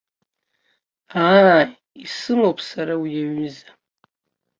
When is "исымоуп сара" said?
2.03-2.93